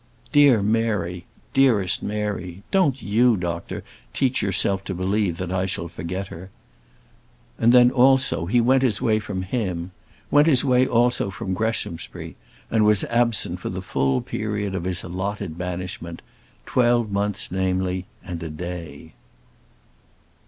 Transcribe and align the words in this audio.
Dear 0.31 0.63
Mary, 0.63 1.25
dearest 1.53 2.01
Mary! 2.01 2.63
Don't 2.71 3.03
you, 3.03 3.37
doctor, 3.37 3.83
teach 4.15 4.41
yourself 4.41 4.83
to 4.85 4.95
believe 4.95 5.37
that 5.37 5.51
I 5.51 5.67
shall 5.67 5.87
forget 5.87 6.29
her." 6.29 6.49
And 7.59 7.71
then 7.71 7.91
also 7.91 8.47
he 8.47 8.59
went 8.61 8.81
his 8.81 8.99
way 8.99 9.19
from 9.19 9.43
him 9.43 9.91
went 10.31 10.47
his 10.47 10.65
way 10.65 10.87
also 10.87 11.29
from 11.29 11.53
Greshamsbury, 11.53 12.35
and 12.71 12.83
was 12.83 13.03
absent 13.03 13.59
for 13.59 13.69
the 13.69 13.83
full 13.83 14.21
period 14.21 14.73
of 14.73 14.85
his 14.85 15.03
allotted 15.03 15.55
banishment 15.55 16.23
twelve 16.65 17.11
months, 17.11 17.51
namely, 17.51 18.07
and 18.23 18.41
a 18.41 18.49
day. 18.49 19.13